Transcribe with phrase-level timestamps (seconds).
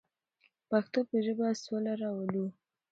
[0.03, 0.03] د
[0.69, 2.45] پښتو په ژبه سوله راولو.